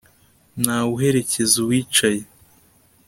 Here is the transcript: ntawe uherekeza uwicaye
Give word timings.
ntawe 0.61 0.89
uherekeza 0.95 1.55
uwicaye 1.63 2.21